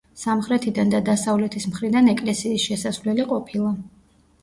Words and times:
სამხრეთიდან 0.19 0.93
და 0.93 1.01
დასავლეთის 1.09 1.69
მხრიდან 1.73 2.11
ეკლესიის 2.17 2.67
შესასვლელი 2.71 3.31
ყოფილა. 3.37 3.81